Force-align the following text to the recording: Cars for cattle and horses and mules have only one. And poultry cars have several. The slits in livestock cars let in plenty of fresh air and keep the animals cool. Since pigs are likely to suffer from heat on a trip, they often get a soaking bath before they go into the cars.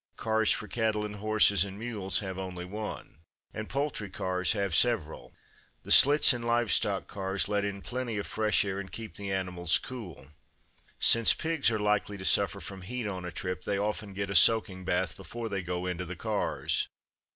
Cars 0.17 0.51
for 0.51 0.67
cattle 0.67 1.05
and 1.05 1.17
horses 1.17 1.63
and 1.63 1.77
mules 1.77 2.17
have 2.25 2.39
only 2.39 2.65
one. 2.65 3.19
And 3.53 3.69
poultry 3.69 4.09
cars 4.09 4.53
have 4.53 4.73
several. 4.73 5.31
The 5.83 5.91
slits 5.91 6.33
in 6.33 6.41
livestock 6.41 7.05
cars 7.07 7.47
let 7.47 7.63
in 7.63 7.83
plenty 7.83 8.17
of 8.17 8.25
fresh 8.25 8.65
air 8.65 8.79
and 8.79 8.91
keep 8.91 9.13
the 9.15 9.31
animals 9.31 9.77
cool. 9.77 10.29
Since 10.99 11.35
pigs 11.35 11.69
are 11.69 11.77
likely 11.79 12.17
to 12.17 12.25
suffer 12.25 12.59
from 12.59 12.81
heat 12.81 13.05
on 13.05 13.25
a 13.25 13.31
trip, 13.31 13.63
they 13.63 13.77
often 13.77 14.13
get 14.15 14.31
a 14.31 14.35
soaking 14.35 14.85
bath 14.85 15.15
before 15.15 15.49
they 15.49 15.61
go 15.61 15.85
into 15.85 16.05
the 16.05 16.15
cars. 16.15 16.87